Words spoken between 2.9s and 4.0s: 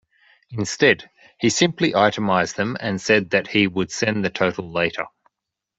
said that he would